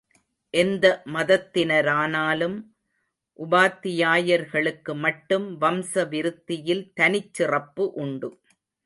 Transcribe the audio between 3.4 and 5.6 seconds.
உபாத்தியாயர்களுக்கு மட்டும்